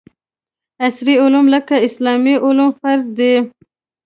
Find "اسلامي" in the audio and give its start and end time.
1.87-2.35